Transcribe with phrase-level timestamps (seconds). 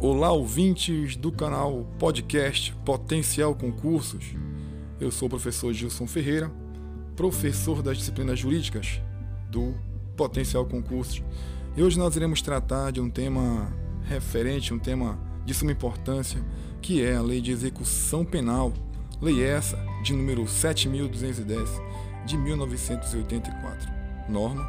[0.00, 4.34] Olá, ouvintes do canal podcast Potencial Concursos.
[5.00, 6.50] Eu sou o professor Gilson Ferreira,
[7.14, 9.00] professor das disciplinas jurídicas
[9.48, 9.74] do
[10.16, 11.22] Potencial Concursos.
[11.76, 13.72] E hoje nós iremos tratar de um tema
[14.02, 16.44] referente, um tema de suma importância,
[16.80, 18.72] que é a Lei de Execução Penal,
[19.20, 21.70] lei essa de número 7210
[22.26, 23.88] de 1984.
[24.28, 24.68] Norma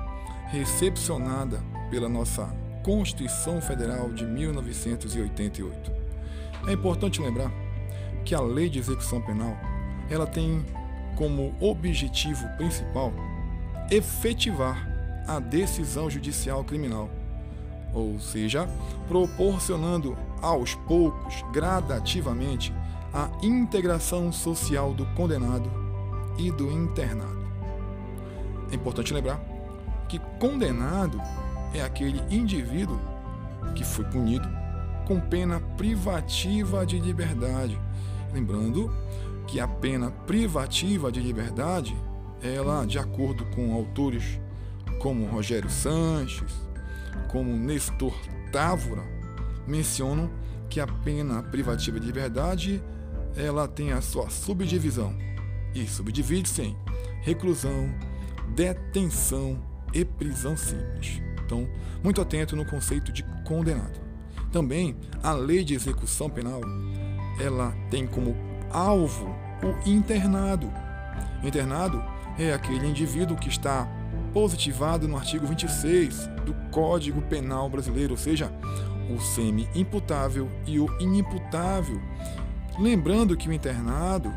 [0.51, 5.91] recepcionada pela nossa Constituição Federal de 1988.
[6.67, 7.51] É importante lembrar
[8.25, 9.57] que a Lei de Execução Penal,
[10.09, 10.63] ela tem
[11.15, 13.13] como objetivo principal
[13.89, 14.87] efetivar
[15.27, 17.09] a decisão judicial criminal,
[17.93, 18.67] ou seja,
[19.07, 22.73] proporcionando aos poucos, gradativamente,
[23.13, 25.71] a integração social do condenado
[26.37, 27.43] e do internado.
[28.71, 29.39] É importante lembrar
[30.09, 31.21] que condenado
[31.73, 32.99] é aquele indivíduo
[33.75, 34.47] que foi punido
[35.05, 37.79] com pena privativa de liberdade.
[38.33, 38.93] Lembrando
[39.47, 41.95] que a pena privativa de liberdade,
[42.41, 44.39] ela, de acordo com autores
[44.99, 46.53] como Rogério Sanches,
[47.29, 48.13] como Nestor
[48.51, 49.03] Távora,
[49.67, 50.29] mencionam
[50.69, 52.81] que a pena privativa de liberdade
[53.35, 55.15] ela tem a sua subdivisão
[55.73, 56.77] e subdivide-se em
[57.21, 57.89] reclusão,
[58.55, 59.59] detenção
[59.93, 61.32] e prisão simples.
[61.45, 61.67] Então,
[62.03, 63.99] muito atento no conceito de condenado.
[64.51, 66.61] Também a lei de execução penal,
[67.39, 68.35] ela tem como
[68.71, 70.71] alvo o internado.
[71.43, 72.03] Internado
[72.37, 73.87] é aquele indivíduo que está
[74.33, 78.51] positivado no artigo 26 do Código Penal Brasileiro, ou seja,
[79.09, 82.01] o semi-imputável e o inimputável.
[82.79, 84.33] Lembrando que o internado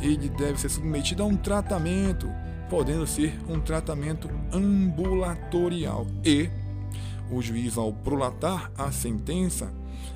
[0.00, 2.30] ele deve ser submetido a um tratamento
[2.70, 6.06] podendo ser um tratamento ambulatorial.
[6.24, 6.48] E
[7.30, 9.74] o juiz, ao prolatar a sentença,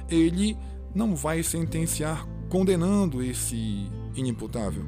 [0.08, 0.56] ele
[0.94, 4.84] não vai sentenciar condenando esse inimputável,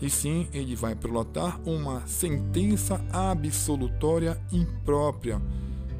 [0.00, 5.40] e sim ele vai prolatar uma sentença absolutória imprópria.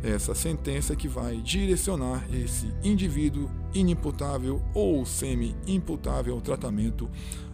[0.02, 7.10] Essa sentença que vai direcionar esse indivíduo inimputável ou semi-imputável ao tratamento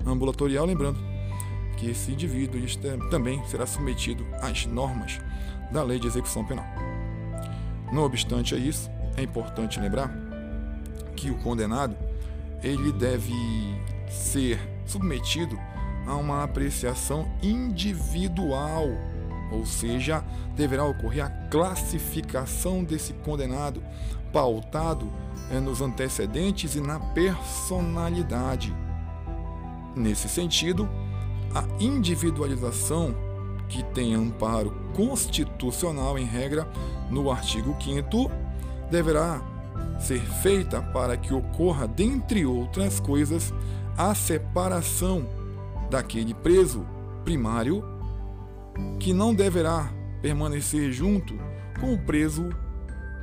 [0.07, 1.16] ambulatorial, lembrando
[1.77, 2.61] que esse indivíduo
[3.11, 5.21] também será submetido às normas
[5.71, 6.67] da Lei de Execução Penal.
[7.93, 10.11] Não obstante a isso, é importante lembrar
[11.15, 11.97] que o condenado
[12.63, 13.33] ele deve
[14.09, 15.59] ser submetido
[16.07, 18.87] a uma apreciação individual,
[19.51, 23.83] ou seja, deverá ocorrer a classificação desse condenado
[24.33, 25.13] pautado
[25.51, 28.75] é, nos antecedentes e na personalidade.
[29.95, 30.89] Nesse sentido,
[31.57, 33.15] a individualização,
[33.67, 36.69] que tem amparo constitucional em regra
[37.11, 38.31] no artigo 5,
[38.91, 39.41] deverá
[39.99, 43.55] ser feita para que ocorra, dentre outras coisas,
[43.97, 45.27] a separação
[45.91, 46.87] daquele preso
[47.25, 47.83] primário
[49.01, 49.91] que não deverá
[50.21, 51.35] permanecer junto
[51.81, 52.51] com o preso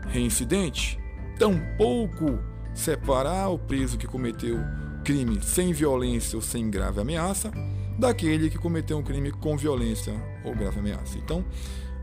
[0.08, 1.00] reincidente,
[1.38, 2.40] tampouco
[2.74, 4.58] separar o preso que cometeu
[5.04, 7.52] crime sem violência ou sem grave ameaça
[7.98, 11.18] daquele que cometeu um crime com violência ou grave ameaça.
[11.18, 11.46] Então,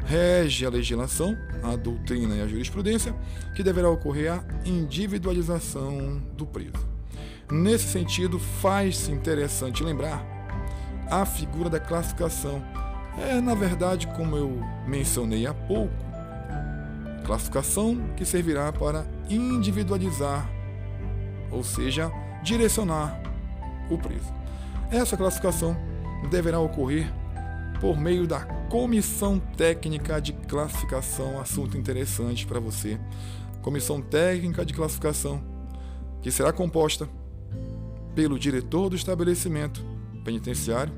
[0.05, 3.15] rege a legislação, a doutrina e a jurisprudência,
[3.55, 6.89] que deverá ocorrer a individualização do preso.
[7.51, 10.25] Nesse sentido, faz-se interessante lembrar
[11.11, 12.63] a figura da classificação.
[13.19, 15.93] É, na verdade, como eu mencionei há pouco,
[17.25, 20.49] classificação que servirá para individualizar,
[21.51, 22.11] ou seja,
[22.43, 23.21] direcionar
[23.91, 24.40] o preso.
[24.91, 25.77] Essa classificação
[26.31, 27.13] deverá ocorrer
[27.81, 32.99] por meio da Comissão Técnica de Classificação, assunto interessante para você.
[33.63, 35.41] Comissão Técnica de Classificação,
[36.21, 37.09] que será composta
[38.17, 39.81] pelo diretor do estabelecimento
[40.25, 40.93] penitenciário,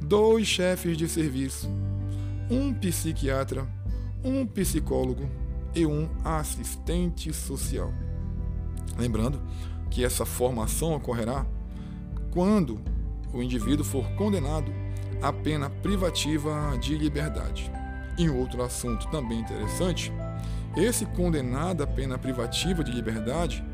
[0.00, 1.68] dois chefes de serviço,
[2.48, 3.66] um psiquiatra,
[4.22, 5.28] um psicólogo
[5.74, 7.92] e um assistente social.
[8.96, 9.42] Lembrando
[9.90, 11.44] que essa formação ocorrerá
[12.30, 12.91] quando
[13.32, 14.72] o indivíduo for condenado
[15.20, 17.70] à pena privativa de liberdade.
[18.18, 20.12] Em outro assunto também interessante,
[20.76, 23.64] esse condenado à pena privativa de liberdade,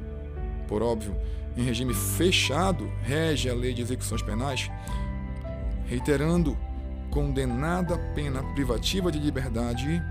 [0.66, 1.16] por óbvio,
[1.56, 4.70] em regime fechado, rege a lei de execuções penais,
[5.86, 6.56] reiterando,
[7.10, 10.02] condenado à pena privativa de liberdade,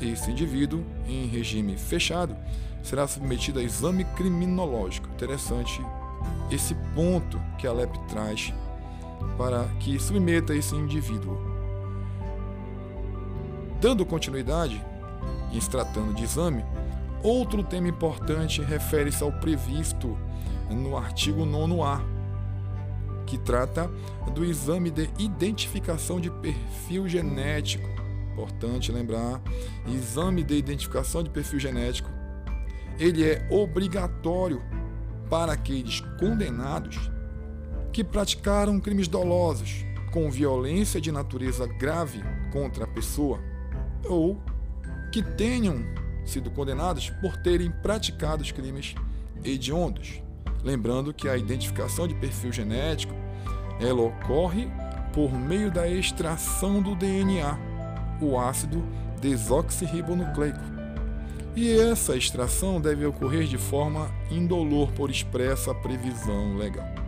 [0.00, 2.36] esse indivíduo, em regime fechado,
[2.82, 5.08] será submetido a exame criminológico.
[5.08, 5.80] Interessante
[6.50, 8.52] esse ponto que a LEP traz
[9.36, 11.38] para que submeta esse indivíduo.
[13.80, 14.84] Dando continuidade,
[15.52, 16.64] em se tratando de exame,
[17.22, 20.18] Outro tema importante refere-se ao previsto
[20.68, 22.00] no artigo 9A,
[23.26, 23.88] que trata
[24.34, 27.88] do exame de identificação de perfil genético.
[28.32, 29.40] Importante lembrar,
[29.86, 32.10] exame de identificação de perfil genético,
[32.98, 34.60] ele é obrigatório
[35.30, 37.08] para aqueles condenados
[37.92, 43.38] que praticaram crimes dolosos com violência de natureza grave contra a pessoa
[44.08, 44.40] ou
[45.12, 45.84] que tenham
[46.24, 48.94] sido condenados por terem praticado os crimes
[49.44, 50.22] hediondos.
[50.62, 53.14] Lembrando que a identificação de perfil genético
[53.80, 54.68] ela ocorre
[55.12, 57.58] por meio da extração do DNA,
[58.20, 58.82] o ácido
[59.20, 60.60] desoxirribonucleico.
[61.54, 67.01] E essa extração deve ocorrer de forma indolor por expressa previsão legal.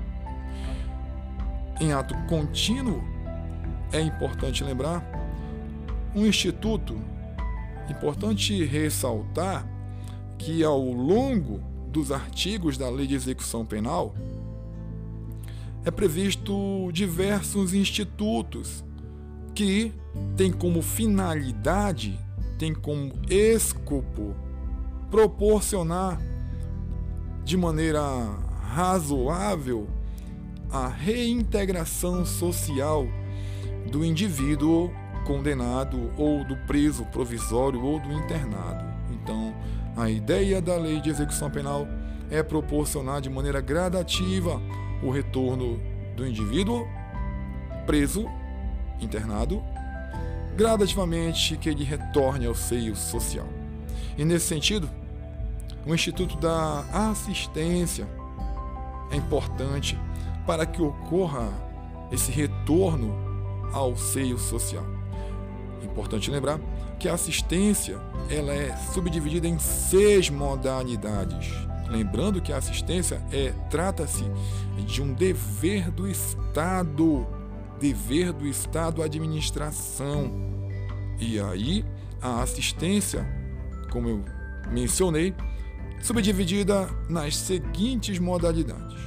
[1.81, 3.03] Em ato contínuo,
[3.93, 5.05] é importante lembrar,
[6.15, 6.94] um instituto
[7.88, 9.67] Importante ressaltar
[10.38, 11.61] que ao longo
[11.91, 14.15] dos artigos da Lei de Execução Penal
[15.85, 18.82] é previsto diversos institutos
[19.55, 19.93] que
[20.37, 22.19] têm como finalidade,
[22.59, 24.35] têm como escopo
[25.11, 26.21] proporcionar
[27.44, 28.03] de maneira
[28.62, 29.87] razoável
[30.75, 33.06] a reintegração social
[33.93, 34.91] do indivíduo
[35.25, 38.85] condenado ou do preso provisório ou do internado.
[39.12, 39.55] Então,
[39.97, 41.87] a ideia da lei de execução penal
[42.29, 44.61] é proporcionar de maneira gradativa
[45.00, 45.81] o retorno
[46.17, 46.85] do indivíduo
[47.87, 48.29] preso,
[49.00, 49.62] internado,
[50.56, 53.47] gradativamente que ele retorne ao seio social.
[54.19, 54.91] E nesse sentido,
[55.87, 56.81] o Instituto da
[57.11, 58.09] Assistência
[59.12, 59.97] é importante
[60.46, 61.49] para que ocorra
[62.11, 63.14] esse retorno
[63.73, 64.85] ao seio social.
[65.82, 66.58] Importante lembrar
[66.99, 68.00] que a assistência
[68.31, 71.52] ela é subdividida em seis modalidades.
[71.88, 74.25] Lembrando que a assistência é trata-se
[74.87, 77.26] de um dever do Estado,
[77.79, 80.32] dever do Estado administração.
[81.20, 81.85] E aí
[82.23, 83.26] a assistência,
[83.90, 84.25] como eu
[84.70, 85.35] mencionei,
[86.00, 88.99] subdividida nas seguintes modalidades: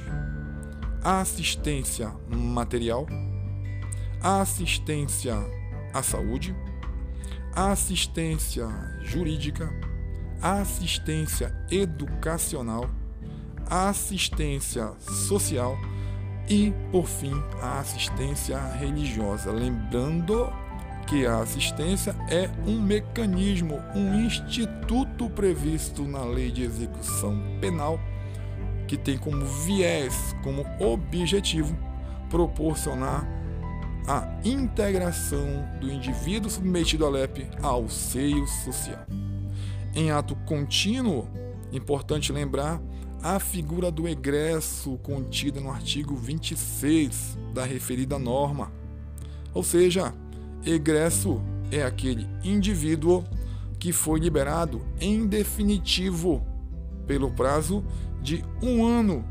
[1.08, 3.06] assistência material,
[4.22, 5.38] assistência
[5.94, 6.54] à saúde,
[7.54, 8.68] assistência
[9.00, 9.72] jurídica,
[10.42, 12.90] assistência educacional,
[13.70, 15.78] assistência social
[16.46, 17.32] e, por fim,
[17.62, 19.50] a assistência religiosa.
[19.50, 20.52] Lembrando
[21.06, 27.98] que a assistência é um mecanismo, um instituto previsto na Lei de Execução Penal
[28.88, 31.76] que tem como viés, como objetivo,
[32.28, 33.28] proporcionar
[34.06, 39.06] a integração do indivíduo submetido à LEP ao seio social.
[39.94, 41.28] Em ato contínuo,
[41.70, 42.80] importante lembrar
[43.22, 48.72] a figura do egresso contida no artigo 26 da referida norma.
[49.52, 50.14] Ou seja,
[50.64, 53.24] egresso é aquele indivíduo
[53.78, 56.46] que foi liberado em definitivo
[57.06, 57.84] pelo prazo
[58.20, 59.24] de um ano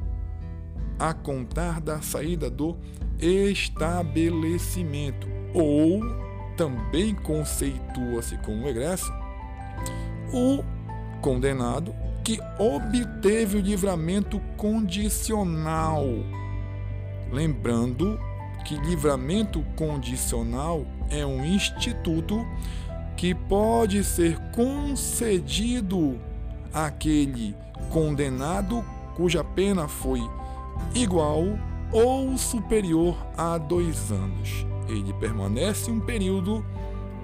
[0.99, 2.75] a contar da saída do
[3.19, 6.01] estabelecimento, ou
[6.55, 9.11] também conceitua-se como egresso
[10.33, 10.63] o
[11.21, 16.03] condenado que obteve o livramento condicional.
[17.31, 18.19] Lembrando
[18.65, 22.45] que livramento condicional é um instituto
[23.15, 26.19] que pode ser concedido
[26.73, 27.55] àquele
[27.89, 28.83] condenado
[29.15, 30.21] cuja pena foi
[30.93, 31.43] igual
[31.91, 34.65] ou superior a dois anos.
[34.87, 36.65] Ele permanece um período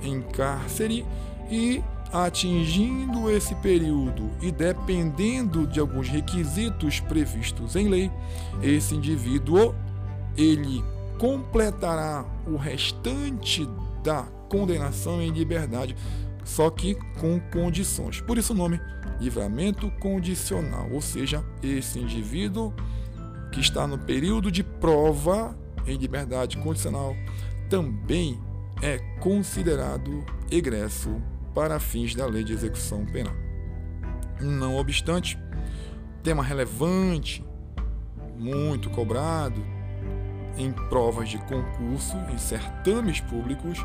[0.01, 1.05] em cárcere
[1.49, 8.11] e, atingindo esse período e dependendo de alguns requisitos previstos em lei,
[8.61, 9.73] esse indivíduo
[10.37, 10.83] ele
[11.17, 13.67] completará o restante
[14.03, 15.95] da condenação em liberdade,
[16.43, 18.21] só que com condições.
[18.21, 18.79] Por isso o nome
[19.19, 22.73] livramento condicional, ou seja, esse indivíduo
[23.51, 27.15] que está no período de prova em liberdade condicional
[27.69, 28.39] também
[28.81, 31.21] é considerado egresso
[31.53, 33.33] para fins da lei de execução penal.
[34.41, 35.37] Não obstante,
[36.21, 37.45] tema relevante,
[38.37, 39.63] muito cobrado
[40.57, 43.79] em provas de concurso, em certames públicos,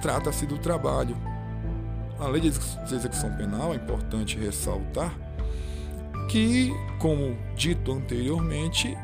[0.00, 1.16] trata-se do trabalho.
[2.18, 5.12] A lei de execução penal, é importante ressaltar,
[6.30, 8.96] que, como dito anteriormente,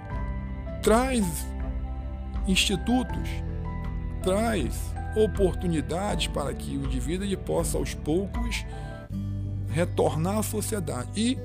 [0.82, 1.46] traz
[2.46, 3.28] institutos,
[4.22, 8.64] traz oportunidades para que o indivíduo possa aos poucos
[9.70, 11.08] retornar à sociedade.
[11.16, 11.38] E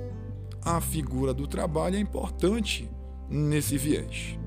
[0.64, 2.90] a figura do trabalho é importante
[3.30, 4.38] nesse viés.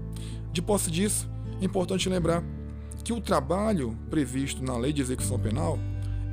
[0.52, 1.28] De posse disso,
[1.60, 2.42] é importante lembrar
[3.04, 5.78] que o trabalho previsto na Lei de Execução Penal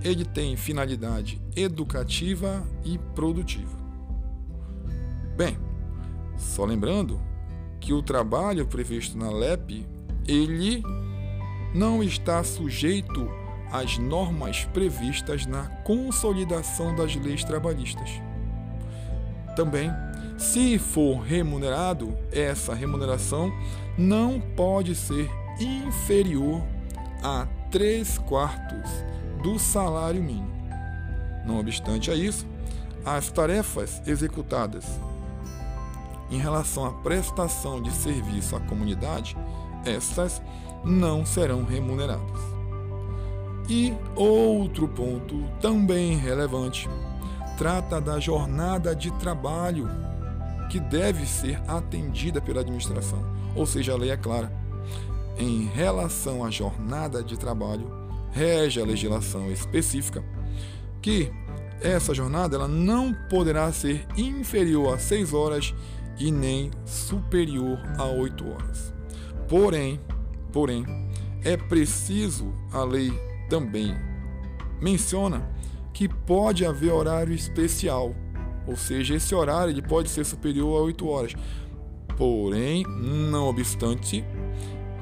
[0.06, 3.76] ele tem finalidade educativa e produtiva.
[5.36, 5.58] Bem,
[6.38, 7.20] só lembrando
[7.80, 9.84] que o trabalho previsto na LEP
[10.28, 10.84] ele
[11.74, 13.28] não está sujeito
[13.72, 18.22] às normas previstas na consolidação das leis trabalhistas.
[19.56, 19.90] Também,
[20.38, 23.52] se for remunerado, essa remuneração
[23.98, 25.28] não pode ser
[25.60, 26.62] inferior
[27.24, 30.50] a 3 quartos do salário mínimo.
[31.46, 32.48] Não obstante a isso,
[33.06, 34.84] as tarefas executadas
[36.32, 39.38] em relação à prestação de serviço à comunidade,
[39.86, 40.42] essas
[40.84, 42.42] não serão remuneradas.
[43.70, 46.90] E outro ponto também relevante
[47.56, 49.88] trata da jornada de trabalho
[50.72, 53.24] que deve ser atendida pela administração,
[53.56, 54.52] ou seja, a lei é clara.
[55.38, 58.05] Em relação à jornada de trabalho,
[58.36, 60.22] rege a legislação específica
[61.02, 61.32] que
[61.82, 65.74] essa jornada ela não poderá ser inferior a 6 horas
[66.20, 68.94] e nem superior a 8 horas.
[69.48, 70.00] Porém,
[70.52, 70.86] porém,
[71.44, 73.12] é preciso a lei
[73.50, 73.96] também
[74.82, 75.50] menciona
[75.94, 78.14] que pode haver horário especial,
[78.68, 81.36] ou seja, esse horário ele pode ser superior a 8 horas.
[82.18, 84.26] Porém, não obstante,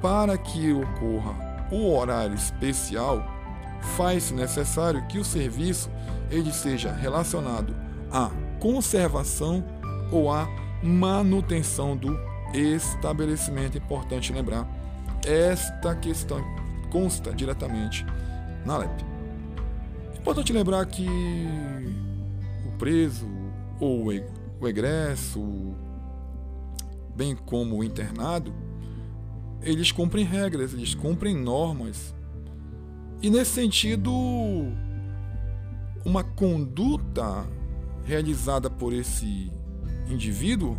[0.02, 3.24] para que ocorra o horário especial,
[3.96, 5.90] faz-se necessário que o serviço
[6.30, 7.76] ele seja relacionado
[8.12, 8.30] à
[8.60, 9.64] conservação
[10.12, 10.48] ou à
[10.82, 12.18] manutenção do
[12.54, 13.78] estabelecimento.
[13.78, 14.68] Importante lembrar,
[15.26, 16.44] esta questão
[16.92, 18.06] consta diretamente
[18.66, 19.06] na LEP.
[20.18, 21.08] Importante lembrar que
[22.66, 23.28] o preso
[23.80, 24.06] ou
[24.60, 25.76] o egresso,
[27.16, 28.54] bem como o internado,
[29.64, 32.14] eles cumprem regras, eles cumprem normas.
[33.22, 34.12] E nesse sentido,
[36.06, 37.46] uma conduta
[38.04, 39.52] realizada por esse
[40.10, 40.78] indivíduo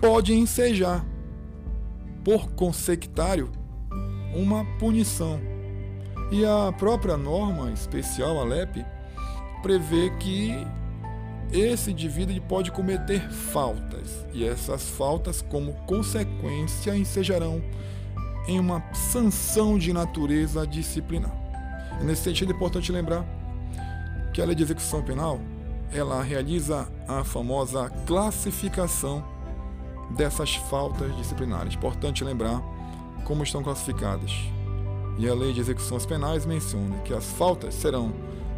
[0.00, 1.04] pode ensejar,
[2.22, 3.50] por consectário,
[4.34, 5.40] uma punição.
[6.30, 8.84] E a própria norma especial, a LEP,
[9.62, 10.66] prevê que
[11.52, 17.62] esse indivíduo pode cometer faltas, e essas faltas, como consequência, ensejarão
[18.48, 21.34] em uma sanção de natureza disciplinar.
[22.00, 23.24] E nesse sentido, é importante lembrar
[24.32, 25.40] que a lei de execução penal
[25.92, 29.22] ela realiza a famosa classificação
[30.16, 31.74] dessas faltas disciplinares.
[31.74, 32.62] Importante lembrar
[33.24, 34.32] como estão classificadas.
[35.18, 38.12] E a lei de execuções penais menciona que as faltas serão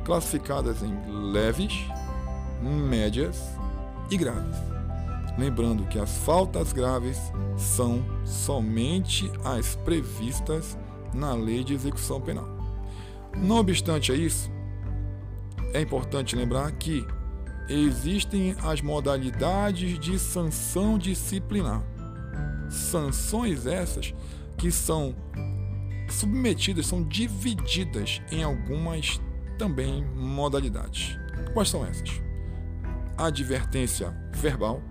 [0.05, 0.95] classificadas em
[1.33, 1.73] leves,
[2.63, 3.41] médias
[4.11, 4.57] e graves.
[5.37, 7.19] Lembrando que as faltas graves
[7.57, 10.79] são somente as previstas
[11.13, 12.49] na lei de execução penal.
[13.37, 14.51] Não obstante a isso,
[15.73, 17.05] é importante lembrar que
[17.69, 21.83] existem as modalidades de sanção disciplinar.
[22.71, 24.15] Sanções essas
[24.57, 25.15] que são
[26.09, 29.21] submetidas, são divididas em algumas
[29.59, 31.19] também modalidades.
[31.53, 32.24] Quais são essas?
[33.17, 34.83] Advertência verbal,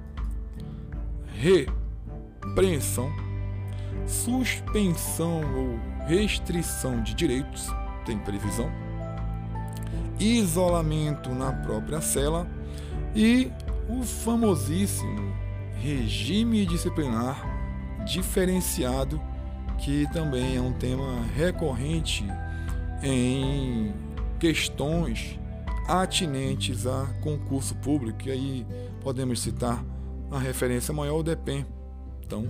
[1.34, 3.12] repreensão,
[4.08, 7.68] suspensão ou restrição de direitos,
[8.06, 8.72] tem previsão,
[10.20, 12.48] isolamento na própria cela
[13.16, 13.52] e
[13.90, 15.34] o famosíssimo
[15.82, 17.54] regime disciplinar
[18.06, 19.22] diferenciado,
[19.78, 22.26] que também é um tema recorrente
[23.02, 23.94] em
[24.40, 25.40] questões
[25.88, 28.28] atinentes a concurso público.
[28.28, 28.68] E aí
[29.02, 29.84] podemos citar
[30.32, 31.66] a referência maior, o DEPEN.
[32.26, 32.48] Então,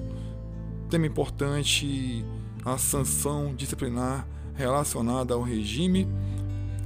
[0.89, 2.25] tema importante
[2.63, 6.07] a sanção disciplinar relacionada ao regime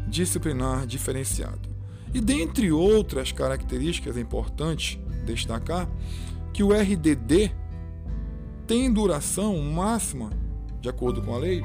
[0.07, 1.69] disciplinar diferenciado.
[2.13, 5.89] E dentre outras características é importante destacar
[6.53, 7.51] que o RDD
[8.65, 10.29] tem duração máxima,
[10.81, 11.61] de acordo com a lei,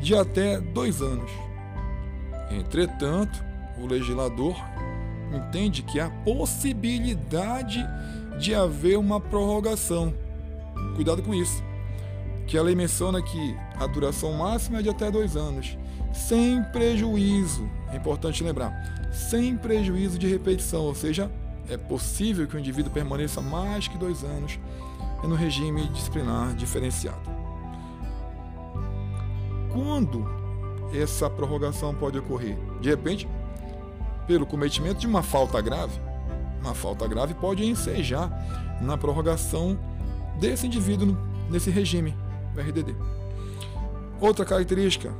[0.00, 1.30] de até dois anos.
[2.50, 3.44] Entretanto,
[3.78, 4.56] o legislador
[5.32, 7.84] entende que há possibilidade
[8.38, 10.14] de haver uma prorrogação.
[10.94, 11.62] Cuidado com isso.
[12.46, 15.76] Que a lei menciona que a duração máxima é de até dois anos
[16.16, 18.72] sem prejuízo, é importante lembrar,
[19.12, 21.30] sem prejuízo de repetição, ou seja,
[21.68, 24.58] é possível que o indivíduo permaneça mais que dois anos
[25.22, 27.30] no regime disciplinar diferenciado.
[29.72, 30.26] Quando
[30.94, 32.56] essa prorrogação pode ocorrer?
[32.80, 33.28] De repente,
[34.26, 35.98] pelo cometimento de uma falta grave.
[36.60, 38.30] Uma falta grave pode ensejar
[38.80, 39.78] na prorrogação
[40.38, 41.16] desse indivíduo
[41.50, 42.14] nesse regime,
[42.56, 42.94] RDD.
[44.20, 45.12] Outra característica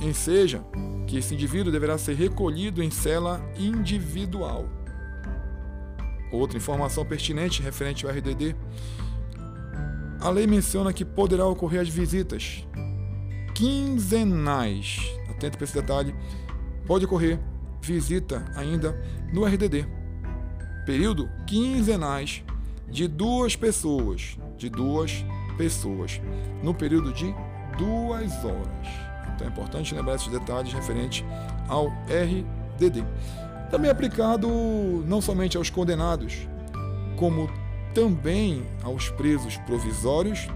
[0.00, 0.64] enseja
[1.06, 4.66] que esse indivíduo deverá ser recolhido em cela individual.
[6.32, 8.56] Outra informação pertinente referente ao RDD.
[10.20, 12.66] A lei menciona que poderá ocorrer as visitas
[13.54, 14.98] quinzenais.
[15.30, 16.14] Atento para esse detalhe.
[16.86, 17.38] Pode ocorrer
[17.84, 18.98] visita ainda
[19.32, 19.86] no RDD.
[20.86, 22.42] Período quinzenais
[22.88, 25.24] de duas pessoas, de duas
[25.56, 26.20] pessoas,
[26.62, 27.34] no período de
[27.78, 28.88] duas horas.
[29.34, 31.24] Então é importante lembrar esses detalhes referentes
[31.68, 33.04] ao RDD.
[33.70, 34.48] Também é aplicado
[35.06, 36.46] não somente aos condenados,
[37.16, 37.50] como
[37.94, 40.48] também aos presos provisórios,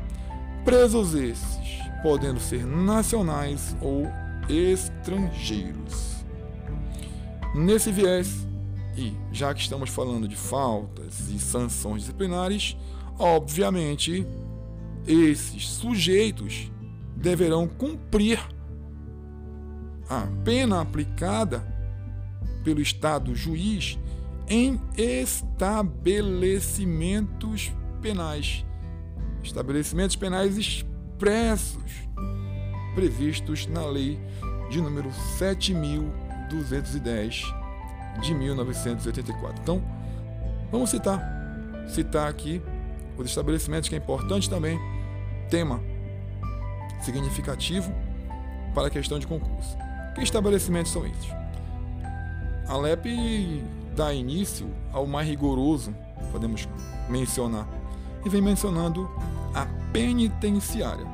[0.65, 4.07] presos esses podendo ser nacionais ou
[4.49, 6.18] estrangeiros.
[7.55, 8.47] Nesse viés,
[8.97, 12.77] e já que estamos falando de faltas e sanções disciplinares,
[13.19, 14.27] obviamente
[15.07, 16.71] esses sujeitos
[17.17, 18.39] deverão cumprir
[20.09, 21.67] a pena aplicada
[22.63, 23.99] pelo Estado juiz
[24.49, 28.65] em estabelecimentos penais.
[29.43, 32.09] Estabelecimentos penais expressos
[32.95, 34.19] previstos na Lei
[34.71, 35.11] de número
[36.57, 37.45] 7210
[38.23, 39.61] de 1984.
[39.63, 39.83] Então,
[40.71, 41.39] vamos citar
[41.89, 42.63] citar aqui
[43.17, 44.79] os estabelecimentos que é importante também
[45.51, 45.81] tema
[47.01, 47.93] significativo
[48.75, 49.77] para a questão de concurso.
[50.15, 51.31] Que estabelecimentos são esses?
[52.69, 53.65] A LEP
[53.97, 55.95] dá início ao mais rigoroso,
[56.31, 56.69] podemos
[57.09, 57.67] mencionar,
[58.25, 59.11] e vem mencionando
[59.55, 61.07] a penitenciária.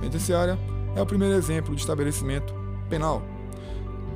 [0.00, 0.58] Penitenciária
[0.94, 2.54] é o primeiro exemplo de estabelecimento
[2.90, 3.22] penal.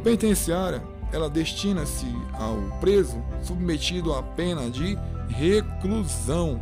[0.03, 6.61] Penitenciária, ela destina-se ao preso submetido à pena de reclusão.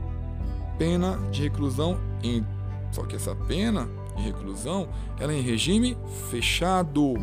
[0.78, 2.44] Pena de reclusão em
[2.90, 4.88] só que essa pena de reclusão,
[5.20, 5.96] ela é em regime
[6.30, 7.14] fechado.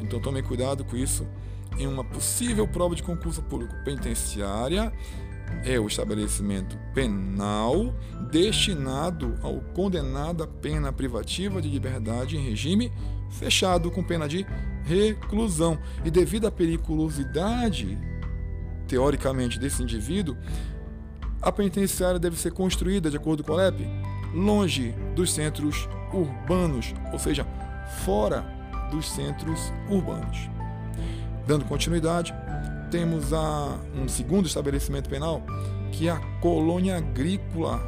[0.00, 1.26] Então tome cuidado com isso
[1.78, 4.92] em uma possível prova de concurso público penitenciária
[5.64, 7.94] é o estabelecimento penal
[8.30, 12.92] destinado ao condenado a pena privativa de liberdade em regime
[13.30, 14.46] fechado com pena de
[14.84, 15.78] reclusão.
[16.04, 17.98] E devido à periculosidade,
[18.86, 20.36] teoricamente, desse indivíduo,
[21.40, 23.86] a penitenciária deve ser construída, de acordo com a LEP,
[24.34, 27.46] longe dos centros urbanos, ou seja,
[28.04, 28.44] fora
[28.90, 30.48] dos centros urbanos.
[31.46, 32.34] Dando continuidade,
[32.90, 35.42] temos a, um segundo estabelecimento penal,
[35.92, 37.80] que é a colônia agrícola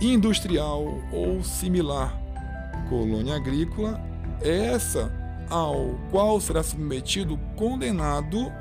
[0.00, 2.20] industrial ou similar.
[2.88, 4.00] Colônia agrícola
[4.40, 5.12] é essa
[5.48, 8.52] ao qual será submetido condenado,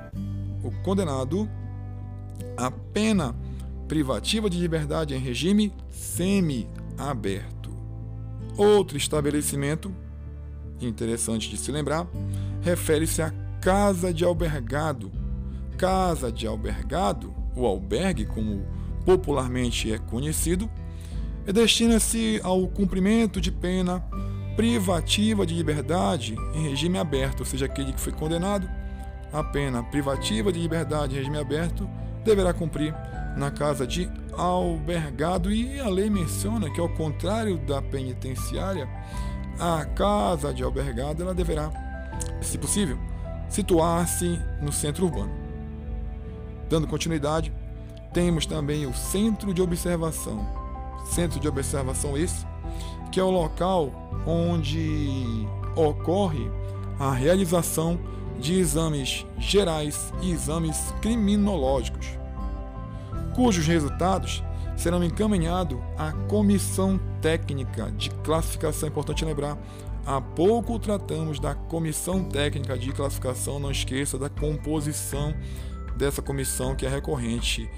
[0.63, 1.49] o condenado
[2.57, 3.35] a pena
[3.87, 7.71] privativa de liberdade em regime semi-aberto.
[8.57, 9.93] Outro estabelecimento
[10.79, 12.07] interessante de se lembrar
[12.61, 15.22] refere-se à casa de albergado
[15.83, 18.65] casa de albergado, o albergue, como
[19.03, 20.69] popularmente é conhecido,
[21.45, 24.01] destina-se ao cumprimento de pena
[24.55, 28.65] privativa de liberdade em regime aberto, ou seja, aquele que foi condenado
[29.33, 31.89] a pena privativa de liberdade em regime aberto
[32.23, 32.95] deverá cumprir
[33.35, 38.87] na casa de albergado e a lei menciona que ao contrário da penitenciária,
[39.59, 41.69] a casa de albergado ela deverá,
[42.41, 42.97] se possível,
[43.49, 45.42] situar-se no centro urbano.
[46.73, 47.53] Dando continuidade,
[48.11, 50.43] temos também o Centro de Observação.
[51.05, 52.47] Centro de Observação esse,
[53.11, 53.91] que é o local
[54.25, 56.49] onde ocorre
[56.99, 57.99] a realização
[58.39, 62.17] de exames gerais e exames criminológicos,
[63.35, 64.43] cujos resultados
[64.75, 68.87] serão encaminhados à Comissão Técnica de Classificação.
[68.87, 69.59] É importante lembrar,
[70.07, 75.35] há pouco tratamos da Comissão Técnica de Classificação, não esqueça da composição
[75.97, 77.69] dessa comissão que é recorrente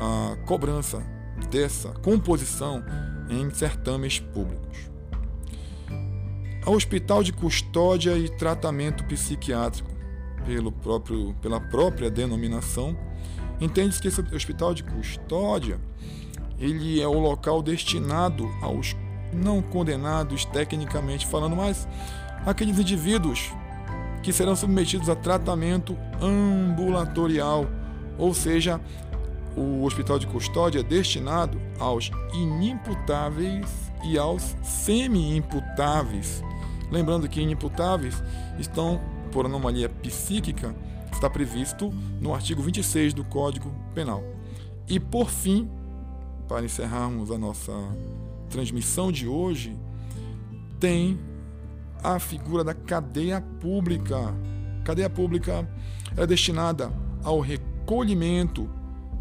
[0.00, 1.02] a cobrança
[1.50, 2.84] dessa composição
[3.30, 4.90] em certames públicos.
[6.64, 9.90] A Hospital de Custódia e Tratamento Psiquiátrico,
[10.44, 12.96] pelo próprio, pela própria denominação,
[13.60, 15.80] entende-se que esse hospital de custódia
[16.58, 18.96] ele é o local destinado aos
[19.32, 21.86] não condenados tecnicamente falando, mas
[22.44, 23.52] aqueles indivíduos
[24.22, 27.66] que serão submetidos a tratamento ambulatorial,
[28.18, 28.80] ou seja,
[29.56, 33.66] o hospital de custódia é destinado aos inimputáveis
[34.04, 36.42] e aos semi-imputáveis.
[36.90, 38.22] Lembrando que inimputáveis
[38.58, 39.00] estão,
[39.32, 40.74] por anomalia psíquica,
[41.12, 44.22] está previsto no artigo 26 do Código Penal.
[44.88, 45.68] E por fim,
[46.46, 47.72] para encerrarmos a nossa
[48.48, 49.76] transmissão de hoje,
[50.80, 51.18] tem
[52.02, 54.34] a figura da cadeia pública.
[54.84, 55.68] Cadeia pública
[56.16, 58.68] é destinada ao recolhimento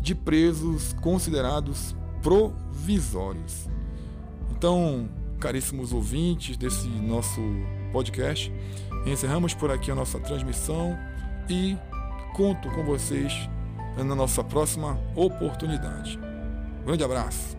[0.01, 3.67] de presos considerados provisórios.
[4.51, 5.09] Então,
[5.39, 7.41] caríssimos ouvintes desse nosso
[7.91, 8.51] podcast,
[9.05, 10.97] encerramos por aqui a nossa transmissão
[11.49, 11.77] e
[12.35, 13.33] conto com vocês
[13.97, 16.19] na nossa próxima oportunidade.
[16.85, 17.56] Grande abraço.